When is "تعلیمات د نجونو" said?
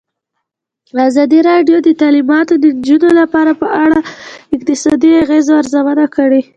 2.01-3.09